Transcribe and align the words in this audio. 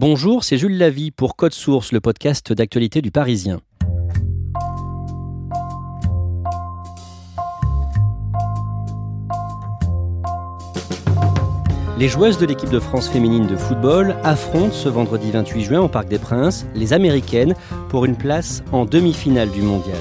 Bonjour, 0.00 0.44
c'est 0.44 0.58
Jules 0.58 0.78
Lavie 0.78 1.10
pour 1.10 1.34
Code 1.34 1.52
Source, 1.52 1.90
le 1.90 2.00
podcast 2.00 2.52
d'actualité 2.52 3.02
du 3.02 3.10
Parisien. 3.10 3.60
Les 11.98 12.06
joueuses 12.06 12.38
de 12.38 12.46
l'équipe 12.46 12.70
de 12.70 12.78
France 12.78 13.08
féminine 13.08 13.48
de 13.48 13.56
football 13.56 14.14
affrontent 14.22 14.72
ce 14.72 14.88
vendredi 14.88 15.32
28 15.32 15.64
juin 15.64 15.80
au 15.80 15.88
Parc 15.88 16.06
des 16.06 16.20
Princes 16.20 16.64
les 16.76 16.92
Américaines 16.92 17.56
pour 17.88 18.04
une 18.04 18.14
place 18.14 18.62
en 18.70 18.84
demi-finale 18.84 19.50
du 19.50 19.62
mondial. 19.62 19.98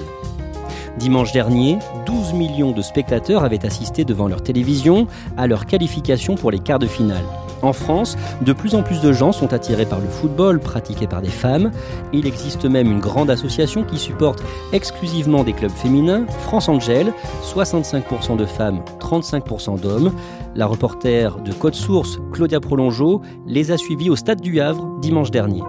Dimanche 1.00 1.32
dernier, 1.32 1.80
12 2.06 2.34
millions 2.34 2.72
de 2.72 2.84
spectateurs 2.84 3.44
avaient 3.44 3.66
assisté 3.66 4.06
devant 4.06 4.28
leur 4.28 4.44
télévision 4.44 5.08
à 5.38 5.48
leur 5.48 5.66
qualification 5.66 6.36
pour 6.36 6.52
les 6.52 6.60
quarts 6.60 6.78
de 6.78 6.86
finale. 6.86 7.26
En 7.62 7.74
France, 7.74 8.18
de 8.42 8.54
plus 8.54 8.76
en 8.76 8.84
plus 8.84 9.02
de 9.02 9.14
gens 9.14 9.32
sont 9.32 9.54
attirés 9.54 9.86
par 9.86 10.00
le 10.00 10.08
football 10.08 10.60
pratiqué 10.60 11.08
par 11.08 11.22
des 11.22 11.30
femmes. 11.30 11.72
Il 12.14 12.28
existe 12.28 12.66
même 12.66 12.92
une 12.92 13.00
grande 13.00 13.30
association 13.30 13.84
qui 13.84 13.98
supporte 13.98 14.44
exclusivement 14.74 15.44
des 15.44 15.54
clubs 15.54 15.72
féminins, 15.72 16.26
France 16.44 16.70
Angel, 16.70 17.14
65% 17.44 18.38
de 18.38 18.46
femmes, 18.46 18.82
35% 19.00 19.80
d'hommes. 19.80 20.14
La 20.56 20.66
reporter 20.66 21.40
de 21.40 21.52
Code 21.54 21.76
Source, 21.76 22.20
Claudia 22.32 22.60
Prolongeau, 22.60 23.22
les 23.46 23.72
a 23.72 23.78
suivis 23.78 24.10
au 24.10 24.16
stade 24.16 24.42
du 24.42 24.60
Havre 24.60 24.88
dimanche 25.00 25.32
dernier. 25.32 25.64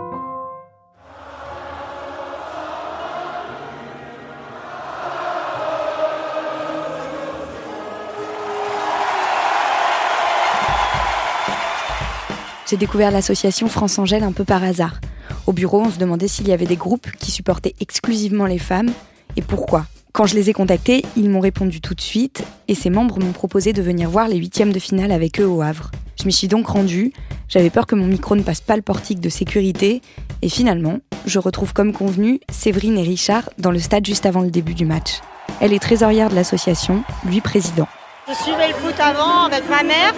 J'ai 12.69 12.77
découvert 12.77 13.11
l'association 13.11 13.67
France 13.67 13.99
Angèle 13.99 14.23
un 14.23 14.33
peu 14.33 14.45
par 14.45 14.63
hasard. 14.63 15.01
Au 15.47 15.53
bureau, 15.53 15.81
on 15.81 15.91
se 15.91 15.99
demandait 15.99 16.29
s'il 16.29 16.49
y 16.49 16.53
avait 16.53 16.67
des 16.67 16.77
groupes 16.77 17.11
qui 17.19 17.31
supportaient 17.31 17.75
exclusivement 17.81 18.45
les 18.45 18.59
femmes 18.59 18.91
et 19.37 19.43
pourquoi. 19.43 19.87
Quand 20.13 20.27
je 20.27 20.35
les 20.35 20.51
ai 20.51 20.53
contactés, 20.53 21.03
ils 21.17 21.31
m'ont 21.31 21.41
répondu 21.41 21.81
tout 21.81 21.95
de 21.95 22.01
suite 22.03 22.45
et 22.67 22.75
ses 22.75 22.91
membres 22.91 23.21
m'ont 23.21 23.33
proposé 23.33 23.73
de 23.73 23.81
venir 23.81 24.11
voir 24.11 24.29
les 24.29 24.37
huitièmes 24.37 24.75
de 24.75 24.79
finale 24.79 25.13
avec 25.13 25.41
eux 25.41 25.47
au 25.47 25.63
Havre. 25.63 25.91
Je 26.21 26.27
m'y 26.27 26.33
suis 26.33 26.49
donc 26.49 26.67
rendue, 26.67 27.15
j'avais 27.49 27.71
peur 27.71 27.87
que 27.87 27.95
mon 27.95 28.07
micro 28.07 28.37
ne 28.37 28.43
passe 28.43 28.61
pas 28.61 28.77
le 28.77 28.83
portique 28.83 29.21
de 29.21 29.31
sécurité 29.31 30.03
et 30.43 30.51
finalement, 30.51 30.99
je 31.25 31.39
retrouve 31.39 31.73
comme 31.73 31.95
convenu 31.95 32.41
Séverine 32.51 32.99
et 32.99 33.03
Richard 33.03 33.49
dans 33.57 33.71
le 33.71 33.79
stade 33.79 34.05
juste 34.05 34.27
avant 34.27 34.43
le 34.43 34.51
début 34.51 34.75
du 34.75 34.85
match. 34.85 35.21
Elle 35.63 35.73
est 35.73 35.79
trésorière 35.79 36.29
de 36.29 36.35
l'association, 36.35 37.03
lui 37.25 37.41
président. 37.41 37.89
Je 38.29 38.35
suivais 38.35 38.69
le 38.69 38.75
foot 38.75 39.01
avant 39.01 39.47
avec 39.47 39.67
ma 39.71 39.83
mère 39.83 40.13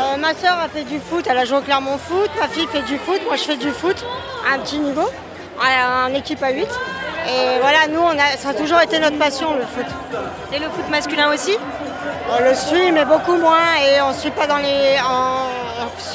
euh, 0.00 0.16
ma 0.16 0.34
soeur 0.34 0.58
a 0.58 0.68
fait 0.68 0.84
du 0.84 0.98
foot, 0.98 1.26
elle 1.28 1.38
a 1.38 1.44
joué 1.44 1.58
au 1.58 1.60
Clermont 1.60 1.98
Foot. 1.98 2.30
Ma 2.38 2.48
fille 2.48 2.66
fait 2.66 2.82
du 2.82 2.96
foot, 2.98 3.20
moi 3.26 3.36
je 3.36 3.42
fais 3.42 3.56
du 3.56 3.70
foot 3.70 4.04
à 4.48 4.54
un 4.54 4.58
petit 4.58 4.78
niveau, 4.78 5.08
en 5.60 6.14
équipe 6.14 6.42
à 6.42 6.50
8. 6.50 6.62
Et 6.62 7.60
voilà, 7.60 7.86
nous, 7.88 8.02
ça 8.38 8.50
a 8.50 8.54
toujours 8.54 8.80
été 8.80 8.98
notre 8.98 9.18
passion, 9.18 9.54
le 9.54 9.62
foot. 9.62 9.86
Et 10.52 10.58
le 10.58 10.66
foot 10.66 10.88
masculin 10.90 11.32
aussi? 11.32 11.56
On 12.32 12.42
le 12.42 12.54
suit, 12.54 12.92
mais 12.92 13.04
beaucoup 13.04 13.36
moins, 13.36 13.76
et 13.76 14.00
on 14.00 14.10
ne 14.10 14.14
suit 14.14 14.30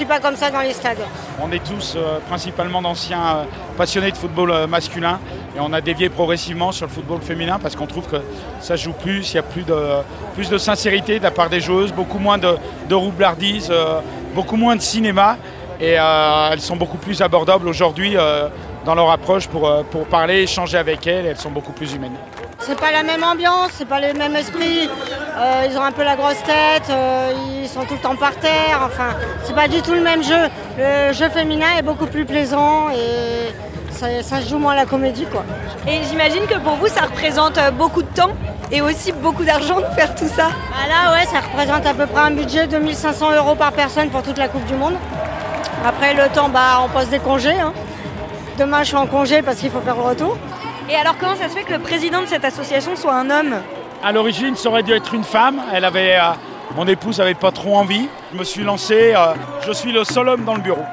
pas 0.06 0.20
comme 0.20 0.36
ça 0.36 0.50
dans 0.50 0.62
les 0.62 0.74
stades. 0.74 0.98
On 1.42 1.52
est 1.52 1.64
tous 1.64 1.96
euh, 1.96 2.20
principalement 2.28 2.82
d'anciens 2.82 3.20
euh, 3.20 3.44
passionnés 3.78 4.12
de 4.12 4.18
football 4.18 4.52
euh, 4.52 4.68
masculin, 4.68 5.20
et 5.56 5.60
on 5.60 5.74
a 5.74 5.82
dévié 5.82 6.10
progressivement 6.10 6.72
sur 6.72 6.88
le 6.88 6.92
football 6.92 7.22
féminin 7.22 7.60
parce 7.62 7.76
qu'on 7.76 7.86
trouve 7.86 8.08
que 8.08 8.18
ça 8.62 8.76
joue 8.76 8.94
plus, 8.94 9.32
il 9.34 9.36
y 9.36 9.40
a 9.40 9.44
plus 9.44 9.66
de, 9.66 10.58
sincérité 10.58 11.20
de 11.20 11.24
la 11.24 11.32
part 11.32 11.50
des 11.50 11.60
joueuses, 11.60 11.92
beaucoup 11.92 12.20
moins 12.20 12.38
de, 12.38 12.56
de 12.90 12.96
roublardise, 12.96 13.72
beaucoup 14.34 14.58
moins 14.58 14.76
de 14.76 14.82
cinéma, 14.82 15.38
et 15.80 15.92
elles 15.92 16.62
sont 16.62 16.76
beaucoup 16.76 16.98
plus 16.98 17.22
abordables 17.22 17.68
aujourd'hui 17.68 18.16
dans 18.86 18.96
leur 18.96 19.10
approche 19.12 19.48
pour, 19.48 19.84
pour 19.86 20.08
parler, 20.08 20.42
échanger 20.42 20.78
avec 20.78 21.08
elles. 21.08 21.26
Elles 21.26 21.38
sont 21.38 21.52
beaucoup 21.52 21.74
plus 21.74 21.94
humaines. 21.94 22.18
C'est 22.68 22.80
pas 22.80 22.92
la 22.92 23.04
même 23.04 23.24
ambiance, 23.24 23.70
c'est 23.78 23.88
pas 23.88 24.00
le 24.00 24.14
même 24.14 24.36
esprit. 24.36 24.90
Euh, 25.38 25.68
ils 25.70 25.78
ont 25.78 25.84
un 25.84 25.92
peu 25.92 26.04
la 26.04 26.16
grosse 26.16 26.42
tête, 26.42 26.90
euh, 26.90 27.32
ils 27.62 27.70
sont 27.70 27.82
tout 27.82 27.94
le 27.94 28.00
temps 28.00 28.16
par 28.16 28.36
terre. 28.38 28.82
Enfin, 28.84 29.16
c'est 29.44 29.54
pas 29.54 29.68
du 29.68 29.84
tout 29.84 29.94
le 29.94 30.02
même 30.02 30.24
jeu. 30.24 30.50
Le 30.76 31.14
jeu 31.14 31.30
féminin 31.30 31.68
est 31.78 31.84
beaucoup 31.84 32.08
plus 32.08 32.26
plaisant 32.26 32.90
et 32.90 33.54
ça, 33.92 34.42
joue 34.42 34.58
moins 34.58 34.74
la 34.74 34.86
comédie, 34.86 35.28
quoi. 35.32 35.46
Et 35.88 36.00
j'imagine 36.10 36.48
que 36.48 36.58
pour 36.58 36.74
vous, 36.78 36.88
ça 36.88 37.02
représente 37.02 37.60
beaucoup 37.78 38.02
de 38.02 38.14
temps 38.16 38.32
et 38.72 38.82
aussi 38.82 39.12
beaucoup 39.12 39.44
d'argent 39.44 39.80
de 39.80 39.96
faire 39.96 40.16
tout 40.16 40.28
ça. 40.28 40.48
Bah 40.48 40.88
là, 40.90 41.14
ouais, 41.14 41.26
ça 41.26 41.42
représente 41.42 41.86
à 41.86 41.94
peu 41.94 42.08
près 42.08 42.22
un 42.22 42.32
budget 42.32 42.66
de 42.66 42.78
1500 42.78 43.36
euros 43.36 43.54
par 43.54 43.74
personne 43.74 44.10
pour 44.10 44.24
toute 44.24 44.40
la 44.40 44.48
Coupe 44.48 44.66
du 44.66 44.74
Monde. 44.74 44.96
Après, 45.86 46.16
le 46.16 46.34
temps, 46.34 46.50
bah, 46.50 46.82
on 46.84 46.90
pose 46.90 47.10
des 47.10 47.20
congés. 47.20 47.60
Hein. 47.60 47.74
Demain, 48.58 48.80
je 48.80 48.88
suis 48.88 48.96
en 48.96 49.06
congé 49.06 49.44
parce 49.44 49.58
qu'il 49.58 49.70
faut 49.70 49.82
faire 49.82 49.96
le 49.96 50.02
retour. 50.02 50.36
Et 50.90 50.96
alors, 50.96 51.18
comment 51.18 51.36
ça 51.36 51.50
se 51.50 51.56
fait 51.56 51.64
que 51.64 51.74
le 51.74 51.80
président 51.80 52.22
de 52.22 52.28
cette 52.28 52.46
association 52.46 52.96
soit 52.96 53.14
un 53.16 53.32
homme 53.32 53.56
À 54.04 54.12
l'origine, 54.12 54.56
ça 54.56 54.70
aurait 54.70 54.84
dû 54.84 54.94
être 54.94 55.16
une 55.16 55.24
femme. 55.24 55.60
Elle 55.74 55.84
avait, 55.84 56.16
euh, 56.16 56.34
mon 56.76 56.88
épouse 56.88 57.18
n'avait 57.18 57.34
pas 57.34 57.52
trop 57.52 57.76
envie. 57.76 58.08
Je 58.32 58.38
me 58.38 58.44
suis 58.44 58.64
lancé. 58.64 59.14
Euh, 59.16 59.34
je 59.66 59.72
suis 59.72 59.92
le 59.92 60.04
seul 60.04 60.30
homme 60.30 60.46
dans 60.46 60.54
le 60.54 60.62
bureau. 60.62 60.84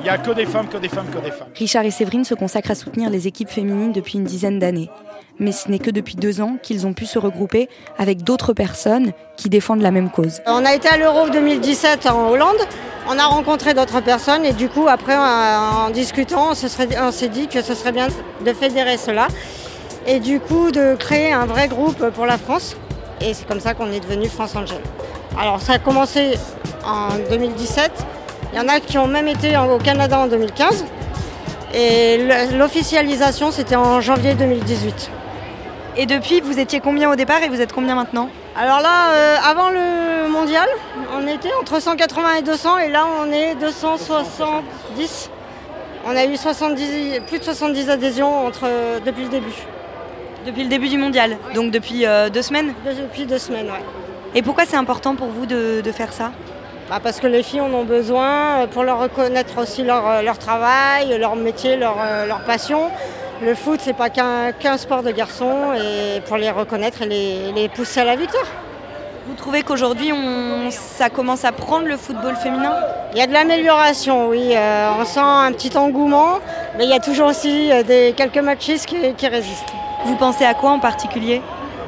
Il 0.00 0.04
n'y 0.04 0.10
a 0.10 0.18
que 0.18 0.32
des 0.32 0.44
femmes, 0.44 0.68
que 0.68 0.76
des 0.76 0.90
femmes, 0.90 1.06
que 1.06 1.18
des 1.18 1.30
femmes. 1.30 1.48
Richard 1.56 1.84
et 1.84 1.90
Séverine 1.90 2.24
se 2.24 2.34
consacrent 2.34 2.70
à 2.70 2.74
soutenir 2.74 3.08
les 3.08 3.26
équipes 3.26 3.48
féminines 3.48 3.92
depuis 3.92 4.18
une 4.18 4.24
dizaine 4.24 4.58
d'années. 4.58 4.90
Mais 5.38 5.52
ce 5.52 5.70
n'est 5.70 5.78
que 5.78 5.90
depuis 5.90 6.16
deux 6.16 6.40
ans 6.42 6.56
qu'ils 6.62 6.86
ont 6.86 6.92
pu 6.92 7.06
se 7.06 7.18
regrouper 7.18 7.68
avec 7.96 8.22
d'autres 8.22 8.52
personnes 8.52 9.12
qui 9.36 9.48
défendent 9.48 9.82
la 9.82 9.90
même 9.90 10.10
cause. 10.10 10.42
On 10.46 10.64
a 10.64 10.74
été 10.74 10.88
à 10.88 10.98
l'Euro 10.98 11.30
2017 11.30 12.06
en 12.06 12.30
Hollande. 12.30 12.58
On 13.10 13.18
a 13.18 13.24
rencontré 13.24 13.72
d'autres 13.72 14.02
personnes 14.02 14.44
et 14.44 14.52
du 14.52 14.68
coup, 14.68 14.86
après, 14.86 15.16
en 15.16 15.88
discutant, 15.88 16.50
on 16.50 17.10
s'est 17.10 17.28
dit 17.28 17.48
que 17.48 17.62
ce 17.62 17.74
serait 17.74 17.92
bien 17.92 18.08
de 18.44 18.52
fédérer 18.52 18.98
cela 18.98 19.28
et 20.06 20.20
du 20.20 20.40
coup 20.40 20.70
de 20.70 20.94
créer 20.94 21.32
un 21.32 21.46
vrai 21.46 21.68
groupe 21.68 22.10
pour 22.10 22.26
la 22.26 22.36
France. 22.36 22.76
Et 23.22 23.32
c'est 23.32 23.48
comme 23.48 23.60
ça 23.60 23.72
qu'on 23.72 23.90
est 23.92 24.00
devenu 24.00 24.28
France 24.28 24.54
Angel. 24.54 24.76
Alors 25.40 25.62
ça 25.62 25.74
a 25.74 25.78
commencé 25.78 26.38
en 26.84 27.08
2017. 27.30 27.90
Il 28.52 28.58
y 28.58 28.60
en 28.60 28.68
a 28.68 28.78
qui 28.78 28.98
ont 28.98 29.06
même 29.06 29.28
été 29.28 29.56
au 29.56 29.78
Canada 29.78 30.18
en 30.18 30.26
2015. 30.26 30.84
Et 31.72 32.28
l'officialisation, 32.58 33.50
c'était 33.52 33.76
en 33.76 34.02
janvier 34.02 34.34
2018. 34.34 35.10
Et 35.96 36.04
depuis, 36.04 36.42
vous 36.42 36.58
étiez 36.58 36.80
combien 36.80 37.10
au 37.10 37.16
départ 37.16 37.42
et 37.42 37.48
vous 37.48 37.62
êtes 37.62 37.72
combien 37.72 37.94
maintenant? 37.94 38.28
Alors 38.60 38.80
là, 38.80 39.12
euh, 39.12 39.36
avant 39.48 39.70
le 39.70 40.28
mondial, 40.28 40.68
on 41.14 41.28
était 41.28 41.52
entre 41.60 41.80
180 41.80 42.38
et 42.38 42.42
200 42.42 42.78
et 42.78 42.88
là 42.88 43.06
on 43.20 43.30
est 43.30 43.54
270. 43.54 45.30
On 46.04 46.16
a 46.16 46.24
eu 46.24 46.36
70, 46.36 47.20
plus 47.28 47.38
de 47.38 47.44
70 47.44 47.88
adhésions 47.88 48.46
entre, 48.46 48.66
depuis 49.06 49.22
le 49.22 49.28
début. 49.28 49.54
Depuis 50.44 50.64
le 50.64 50.68
début 50.68 50.88
du 50.88 50.98
mondial, 50.98 51.36
donc 51.54 51.70
depuis 51.70 52.04
euh, 52.04 52.30
deux 52.30 52.42
semaines 52.42 52.74
Depuis 52.84 53.26
deux 53.26 53.38
semaines, 53.38 53.68
oui. 53.70 53.78
Et 54.34 54.42
pourquoi 54.42 54.64
c'est 54.66 54.76
important 54.76 55.14
pour 55.14 55.28
vous 55.28 55.46
de, 55.46 55.80
faire 55.92 56.12
ça? 56.12 56.32
Bah 56.90 56.98
Parce 57.00 57.20
que 57.20 57.28
les 57.28 57.44
filles 57.44 57.60
en 57.60 57.72
ont 57.72 57.84
besoin 57.84 58.62
euh, 58.62 58.66
pour 58.66 58.82
leur 58.82 58.98
reconnaître 58.98 59.58
aussi 59.58 59.84
leur, 59.84 60.20
leur 60.24 60.38
travail, 60.38 61.16
leur 61.16 61.36
métier, 61.36 61.76
leur, 61.76 61.96
leur 62.26 62.42
passion 62.42 62.90
le 63.42 63.54
foot, 63.54 63.80
c'est 63.82 63.96
pas 63.96 64.10
qu'un 64.10 64.76
sport 64.76 65.02
de 65.02 65.10
garçons 65.10 65.72
et 65.74 66.20
pour 66.22 66.36
les 66.36 66.50
reconnaître 66.50 67.02
et 67.02 67.52
les, 67.54 67.68
pousser 67.68 68.00
à 68.00 68.04
la 68.04 68.16
victoire. 68.16 68.46
Vous 69.26 69.34
trouvez 69.34 69.62
qu'aujourd'hui, 69.62 70.10
ça 70.70 71.10
commence 71.10 71.44
à 71.44 71.52
prendre 71.52 71.86
le 71.86 71.96
football 71.96 72.34
féminin? 72.36 72.72
Il 73.12 73.18
y 73.18 73.20
a 73.20 73.26
de 73.26 73.32
l'amélioration, 73.32 74.28
oui. 74.28 74.54
Euh, 74.56 74.90
on 74.98 75.04
sent 75.04 75.20
un 75.20 75.52
petit 75.52 75.76
engouement, 75.76 76.38
mais 76.76 76.84
il 76.84 76.90
y 76.90 76.94
a 76.94 76.98
toujours 76.98 77.28
aussi 77.28 77.70
euh, 77.70 77.82
des, 77.82 78.14
quelques 78.16 78.38
machistes 78.38 78.86
qui, 78.86 78.96
qui 79.14 79.28
résistent. 79.28 79.72
Vous 80.06 80.16
pensez 80.16 80.44
à 80.44 80.54
quoi 80.54 80.70
en 80.70 80.78
particulier? 80.78 81.42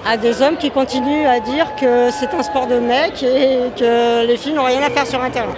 À 0.06 0.16
des 0.16 0.42
hommes 0.42 0.56
qui 0.56 0.70
continuent 0.70 1.26
à 1.26 1.40
dire 1.40 1.74
que 1.76 2.10
c'est 2.10 2.34
un 2.34 2.42
sport 2.42 2.66
de 2.66 2.78
mecs 2.78 3.22
et 3.22 3.70
que 3.78 4.26
les 4.26 4.36
filles 4.36 4.54
n'ont 4.54 4.64
rien 4.64 4.82
à 4.82 4.90
faire 4.90 5.06
sur 5.06 5.20
terrain. 5.30 5.54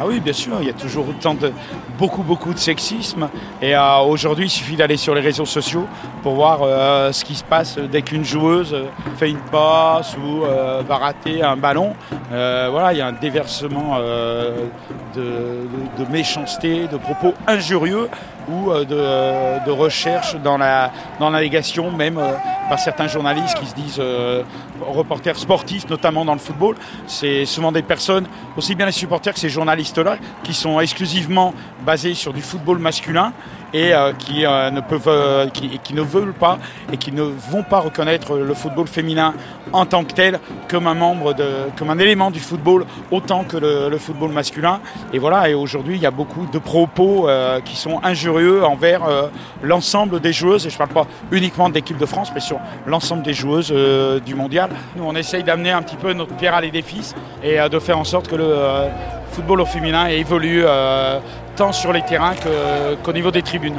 Ah 0.00 0.04
oui, 0.06 0.18
bien 0.18 0.32
sûr, 0.32 0.54
il 0.60 0.66
y 0.66 0.70
a 0.70 0.74
toujours 0.74 1.08
autant 1.08 1.34
de 1.34 1.52
beaucoup 1.98 2.24
beaucoup 2.24 2.52
de 2.52 2.58
sexisme 2.58 3.28
et 3.62 3.76
euh, 3.76 3.98
aujourd'hui 4.00 4.46
il 4.46 4.50
suffit 4.50 4.74
d'aller 4.74 4.96
sur 4.96 5.14
les 5.14 5.20
réseaux 5.20 5.44
sociaux 5.44 5.86
pour 6.24 6.34
voir 6.34 6.58
euh, 6.62 7.12
ce 7.12 7.24
qui 7.24 7.36
se 7.36 7.44
passe 7.44 7.78
dès 7.78 8.02
qu'une 8.02 8.24
joueuse 8.24 8.74
fait 9.16 9.30
une 9.30 9.38
passe 9.52 10.16
ou 10.16 10.42
euh, 10.44 10.82
va 10.86 10.96
rater 10.96 11.42
un 11.44 11.56
ballon. 11.56 11.94
Euh, 12.32 12.68
voilà, 12.72 12.92
il 12.92 12.98
y 12.98 13.02
a 13.02 13.06
un 13.06 13.12
déversement 13.12 13.94
euh, 13.98 14.66
de, 15.14 15.20
de- 15.22 16.04
de 16.04 16.10
méchanceté, 16.10 16.88
de 16.88 16.96
propos 16.96 17.32
injurieux 17.46 18.08
ou 18.48 18.70
euh, 18.70 18.84
de, 18.84 19.66
de 19.66 19.70
recherche 19.70 20.36
dans 20.36 20.58
la, 20.58 20.92
dans 21.18 21.30
la 21.30 21.42
même 21.42 22.18
euh, 22.18 22.32
par 22.68 22.78
certains 22.78 23.06
journalistes 23.06 23.58
qui 23.58 23.66
se 23.66 23.74
disent 23.74 23.98
euh, 23.98 24.42
reporters 24.80 25.36
sportifs, 25.36 25.88
notamment 25.88 26.24
dans 26.24 26.32
le 26.32 26.38
football. 26.38 26.76
C'est 27.06 27.44
souvent 27.44 27.72
des 27.72 27.82
personnes, 27.82 28.26
aussi 28.56 28.74
bien 28.74 28.86
les 28.86 28.92
supporters 28.92 29.34
que 29.34 29.40
ces 29.40 29.48
journalistes-là, 29.48 30.16
qui 30.42 30.54
sont 30.54 30.80
exclusivement 30.80 31.54
basés 31.84 32.14
sur 32.14 32.32
du 32.32 32.42
football 32.42 32.78
masculin 32.78 33.32
et 33.74 33.92
euh, 33.92 34.12
qui, 34.12 34.46
euh, 34.46 34.70
ne 34.70 34.80
peuvent, 34.80 35.08
euh, 35.08 35.48
qui, 35.48 35.94
ne 35.94 36.00
veulent 36.00 36.32
pas 36.32 36.58
et 36.92 36.96
qui 36.96 37.10
ne 37.10 37.22
vont 37.22 37.64
pas 37.64 37.80
reconnaître 37.80 38.36
le 38.36 38.54
football 38.54 38.86
féminin 38.86 39.34
en 39.72 39.84
tant 39.84 40.04
que 40.04 40.12
tel 40.12 40.38
comme 40.68 40.86
un 40.86 40.94
membre 40.94 41.34
de, 41.34 41.44
comme 41.76 41.90
un 41.90 41.98
élément 41.98 42.30
du 42.30 42.38
football 42.38 42.86
autant 43.10 43.42
que 43.42 43.56
le, 43.56 43.88
le 43.90 43.98
football 43.98 44.30
masculin. 44.30 44.80
Et 45.12 45.18
voilà. 45.18 45.48
Et 45.48 45.54
aujourd'hui, 45.54 45.96
il 45.96 46.02
y 46.02 46.06
a 46.06 46.12
beaucoup 46.12 46.46
de 46.46 46.58
propos 46.58 47.28
qui 47.64 47.74
sont 47.74 48.00
injurieux 48.04 48.64
envers 48.64 49.02
l'ensemble 49.62 50.20
des 50.20 50.32
joueuses. 50.32 50.66
Et 50.66 50.70
je 50.70 50.74
ne 50.74 50.78
parle 50.78 50.90
pas 50.90 51.06
uniquement 51.32 51.68
de 51.68 51.74
l'équipe 51.74 51.98
de 51.98 52.06
France, 52.06 52.30
mais 52.32 52.40
sur 52.40 52.60
l'ensemble 52.86 53.22
des 53.22 53.34
joueuses 53.34 53.74
du 54.24 54.34
mondial. 54.36 54.70
Nous, 54.96 55.04
on 55.04 55.16
essaye 55.16 55.42
d'amener 55.42 55.72
un 55.72 55.82
petit 55.82 55.96
peu 55.96 56.12
notre 56.12 56.36
pierre 56.36 56.54
à 56.54 56.60
l'édifice 56.60 57.14
et 57.42 57.58
de 57.68 57.78
faire 57.80 57.98
en 57.98 58.04
sorte 58.04 58.28
que 58.28 58.36
le 58.36 58.54
football 59.34 59.60
au 59.60 59.66
féminin 59.66 60.06
évolue 60.06 60.62
euh, 60.64 61.18
tant 61.56 61.72
sur 61.72 61.92
les 61.92 62.02
terrains 62.02 62.34
qu'au 63.02 63.12
niveau 63.12 63.30
des 63.30 63.42
tribunes. 63.42 63.78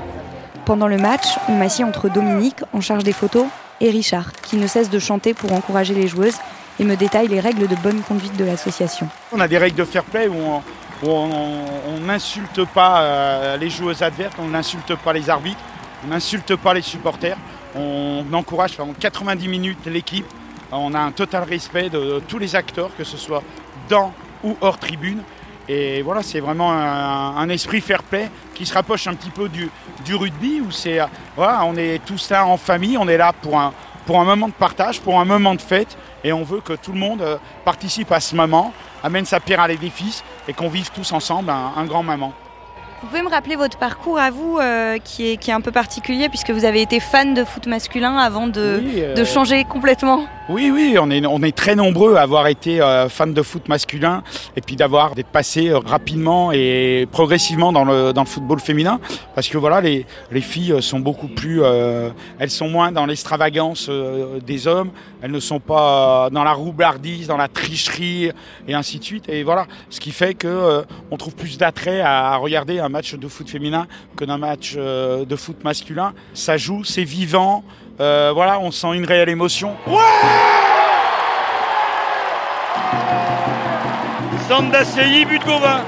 Pendant 0.65 0.87
le 0.87 0.97
match, 0.97 1.25
on 1.47 1.53
m'assit 1.55 1.85
entre 1.85 2.09
Dominique, 2.09 2.57
en 2.73 2.81
charge 2.81 3.03
des 3.03 3.13
photos, 3.13 3.45
et 3.81 3.89
Richard, 3.89 4.31
qui 4.41 4.57
ne 4.57 4.67
cesse 4.67 4.89
de 4.89 4.99
chanter 4.99 5.33
pour 5.33 5.53
encourager 5.53 5.93
les 5.93 6.07
joueuses 6.07 6.37
et 6.79 6.83
me 6.83 6.95
détaille 6.95 7.27
les 7.27 7.39
règles 7.39 7.67
de 7.67 7.75
bonne 7.75 8.01
conduite 8.01 8.35
de 8.35 8.43
l'association. 8.45 9.07
On 9.31 9.39
a 9.39 9.47
des 9.47 9.57
règles 9.57 9.77
de 9.77 9.85
fair 9.85 10.03
play 10.03 10.27
où 10.27 10.35
on- 10.35 10.61
où 11.03 11.09
on 11.09 11.29
on 11.95 11.99
n'insulte 12.05 12.65
pas 12.73 13.01
euh, 13.01 13.57
les 13.57 13.69
joueuses 13.69 14.01
adverses, 14.01 14.33
on 14.39 14.47
n'insulte 14.47 14.95
pas 14.95 15.11
les 15.13 15.29
arbitres, 15.29 15.59
on 16.05 16.07
n'insulte 16.07 16.55
pas 16.55 16.73
les 16.73 16.81
supporters. 16.81 17.37
On 17.75 18.23
encourage 18.33 18.75
pendant 18.77 18.93
90 18.97 19.47
minutes 19.49 19.85
l'équipe. 19.85 20.25
On 20.71 20.93
a 20.93 20.99
un 20.99 21.11
total 21.11 21.43
respect 21.43 21.89
de 21.89 22.21
tous 22.27 22.39
les 22.39 22.55
acteurs, 22.55 22.89
que 22.97 23.03
ce 23.03 23.17
soit 23.17 23.43
dans 23.89 24.13
ou 24.43 24.55
hors 24.61 24.77
tribune. 24.77 25.21
Et 25.67 26.01
voilà, 26.03 26.21
c'est 26.21 26.39
vraiment 26.39 26.71
un, 26.71 27.49
esprit 27.49 27.81
fair 27.81 28.03
play 28.03 28.29
qui 28.53 28.65
se 28.65 28.73
rapproche 28.73 29.07
un 29.07 29.15
petit 29.15 29.31
peu 29.31 29.49
du, 29.49 29.69
rugby 30.13 30.61
où 30.61 30.69
c'est 30.71 30.99
voilà, 31.35 31.65
on 31.65 31.75
est 31.75 32.03
tous 32.05 32.29
là 32.29 32.45
en 32.45 32.57
famille, 32.57 32.97
on 32.97 33.07
est 33.07 33.17
là 33.17 33.33
pour 33.33 33.59
un, 33.59 33.73
pour 34.05 34.19
un 34.19 34.25
moment 34.25 34.47
de 34.47 34.53
partage, 34.53 35.01
pour 35.01 35.19
un 35.19 35.25
moment 35.25 35.55
de 35.55 35.61
fête, 35.61 35.97
et 36.23 36.31
on 36.31 36.43
veut 36.43 36.61
que 36.61 36.73
tout 36.73 36.91
le 36.91 36.99
monde 36.99 37.21
euh, 37.21 37.37
participe 37.63 38.11
à 38.11 38.19
ce 38.19 38.35
moment, 38.35 38.73
amène 39.03 39.25
sa 39.25 39.39
pierre 39.39 39.61
à 39.61 39.67
l'édifice 39.67 40.23
et 40.47 40.53
qu'on 40.53 40.69
vive 40.69 40.91
tous 40.91 41.11
ensemble 41.11 41.49
un, 41.49 41.73
un 41.75 41.85
grand 41.85 42.03
moment. 42.03 42.33
Vous 43.01 43.07
pouvez 43.09 43.21
me 43.21 43.29
rappeler 43.29 43.55
votre 43.55 43.77
parcours 43.77 44.17
à 44.17 44.31
vous, 44.31 44.57
euh, 44.57 44.97
qui, 45.03 45.27
est, 45.29 45.37
qui 45.37 45.51
est 45.51 45.53
un 45.53 45.61
peu 45.61 45.71
particulier, 45.71 46.29
puisque 46.29 46.49
vous 46.51 46.65
avez 46.65 46.81
été 46.81 46.99
fan 46.99 47.33
de 47.33 47.43
foot 47.43 47.67
masculin 47.67 48.17
avant 48.17 48.47
de, 48.47 48.81
Oui, 48.83 48.93
euh, 48.97 49.13
de 49.13 49.23
changer 49.23 49.63
complètement? 49.65 50.25
Oui, 50.47 50.71
oui, 50.73 50.95
on 50.99 51.09
est, 51.09 51.25
on 51.25 51.41
est 51.41 51.55
très 51.55 51.75
nombreux 51.75 52.15
à 52.15 52.21
avoir 52.21 52.47
été 52.47 52.79
euh, 52.79 53.09
fans 53.09 53.25
de 53.27 53.41
foot 53.41 53.67
masculin 53.67 54.23
et 54.55 54.61
puis 54.61 54.75
d'avoir 54.75 55.15
d'être 55.15 55.27
passé 55.29 55.69
euh, 55.69 55.79
rapidement 55.79 56.51
et 56.51 57.07
progressivement 57.11 57.71
dans 57.73 57.83
le, 57.83 58.13
dans 58.13 58.21
le 58.21 58.27
football 58.27 58.59
féminin 58.59 58.99
parce 59.33 59.49
que 59.49 59.57
voilà, 59.57 59.81
les, 59.81 60.05
les 60.31 60.41
filles 60.41 60.81
sont 60.81 60.99
beaucoup 60.99 61.27
plus, 61.27 61.61
elles 62.39 62.49
sont 62.49 62.69
moins 62.69 62.91
dans 62.91 63.05
l'extravagance 63.05 63.89
des 64.45 64.67
hommes, 64.67 64.91
elles 65.21 65.31
ne 65.31 65.39
sont 65.39 65.59
pas 65.59 66.29
dans 66.31 66.43
la 66.43 66.53
roublardise, 66.53 67.27
dans 67.27 67.37
la 67.37 67.47
tricherie 67.47 68.31
et 68.67 68.73
ainsi 68.73 68.99
de 68.99 69.03
suite. 69.03 69.27
Et 69.27 69.43
voilà, 69.43 69.65
ce 69.89 69.99
qui 69.99 70.11
fait 70.11 70.35
que 70.35 70.47
euh, 70.47 70.81
on 71.11 71.17
trouve 71.17 71.35
plus 71.35 71.57
d'attrait 71.57 72.01
à, 72.01 72.27
à 72.33 72.35
regarder 72.37 72.79
un 72.85 72.89
match 72.89 73.15
de 73.15 73.27
foot 73.27 73.49
féminin 73.49 73.87
que 74.15 74.23
d'un 74.25 74.37
match 74.37 74.75
euh, 74.77 75.25
de 75.25 75.35
foot 75.35 75.63
masculin. 75.63 76.13
Ça 76.33 76.55
joue, 76.57 76.83
c'est 76.83 77.03
vivant. 77.03 77.63
euh, 77.99 78.31
voilà, 78.33 78.59
on 78.59 78.71
sent 78.71 78.93
une 78.93 79.05
réelle 79.05 79.29
émotion. 79.29 79.75
Sanda 84.47 84.85
Seyi, 84.85 85.25
but 85.25 85.39
de 85.39 85.45
Gauvin. 85.45 85.81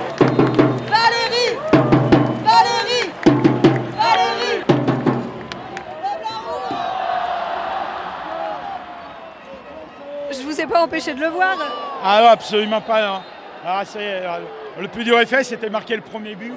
Je 10.31 10.43
vous 10.43 10.59
ai 10.59 10.65
pas 10.65 10.83
empêché 10.83 11.13
de 11.13 11.19
le 11.19 11.27
voir. 11.27 11.55
Ah 12.03 12.19
non, 12.21 12.27
absolument 12.29 12.81
pas. 12.81 13.01
non. 13.07 13.21
Ah, 13.65 13.83
est, 13.83 13.97
euh, 13.97 14.39
le 14.79 14.87
plus 14.87 15.03
dur 15.03 15.19
est 15.19 15.25
fait, 15.25 15.43
c'était 15.43 15.69
marquer 15.69 15.95
le 15.95 16.01
premier 16.01 16.35
but. 16.35 16.53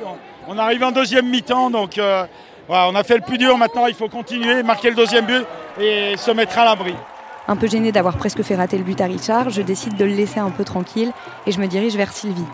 On 0.49 0.59
arrive 0.59 0.83
en 0.83 0.91
deuxième 0.91 1.29
mi-temps, 1.29 1.71
donc 1.71 1.99
euh, 1.99 2.25
voilà, 2.67 2.89
on 2.89 2.95
a 2.95 3.05
fait 3.05 3.17
le 3.17 3.23
plus 3.23 3.39
dur. 3.39 3.57
Maintenant, 3.57 3.87
il 3.87 3.95
faut 3.95 4.09
continuer, 4.09 4.63
marquer 4.63 4.91
le 4.91 4.97
deuxième 4.97 5.27
but 5.27 5.45
et 5.81 6.17
se 6.17 6.31
mettre 6.31 6.59
à 6.59 6.65
l'abri. 6.65 6.95
Un 7.49 7.57
peu 7.57 7.67
gênée 7.67 7.93
d'avoir 7.93 8.17
presque 8.17 8.43
fait 8.43 8.55
rater 8.55 8.79
le 8.79 8.85
but 8.85 9.01
à 9.01 9.07
Richard, 9.07 9.51
je 9.51 9.63
décide 9.63 9.97
de 9.97 10.05
le 10.05 10.13
laisser 10.13 10.41
un 10.41 10.51
peu 10.51 10.65
tranquille 10.65 11.11
et 11.47 11.53
je 11.53 11.61
me 11.61 11.67
dirige 11.67 11.97
vers 11.97 12.13
Sylvie. 12.13 12.45